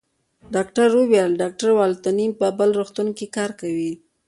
[0.53, 3.93] ډاکټر وویل: ډاکټر والنتیني په بل روغتون کې کار کوي.